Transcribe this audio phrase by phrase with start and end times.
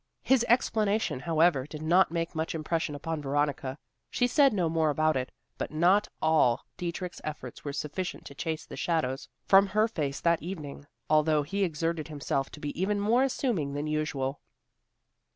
[0.23, 3.77] His explanation, however, did not make much impression upon Veronica.
[4.09, 8.65] She said no more about it; but not all Dietrich's efforts were sufficient to chase
[8.65, 13.21] the shadows from her face that evening, although he exerted himself to be even more
[13.21, 14.41] amusing than usual.